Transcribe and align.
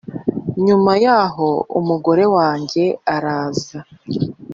Nyuma 0.65 0.91
yaho 1.05 1.49
umugore 1.79 2.23
wanjye 2.35 2.83
araza 3.15 3.79